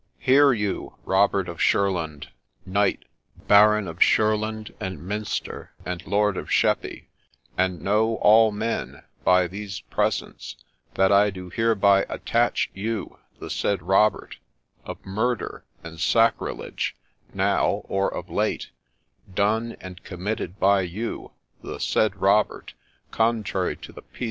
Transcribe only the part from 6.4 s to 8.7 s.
Sheppey, and know all